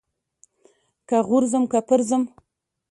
که 1.07 1.17
غورځم 1.27 1.63
که 1.71 1.79
پرځم. 1.89 2.23